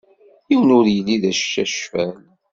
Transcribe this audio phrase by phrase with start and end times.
[0.49, 2.15] Yiwen ur yelli d acacfal.